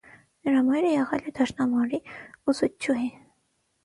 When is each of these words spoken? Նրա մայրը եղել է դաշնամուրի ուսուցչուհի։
Նրա 0.47 0.61
մայրը 0.69 0.93
եղել 0.93 1.27
է 1.31 1.33
դաշնամուրի 1.39 1.99
ուսուցչուհի։ 2.55 3.11